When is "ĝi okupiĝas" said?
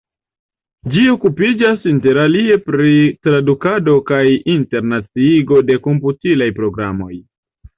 0.93-1.85